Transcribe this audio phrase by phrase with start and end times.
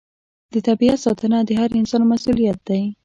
[0.53, 2.81] د طبیعت ساتنه د هر انسان مسوولیت دی.